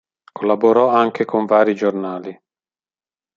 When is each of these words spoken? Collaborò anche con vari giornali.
Collaborò 0.31 0.87
anche 0.87 1.25
con 1.25 1.45
vari 1.45 1.75
giornali. 1.75 2.35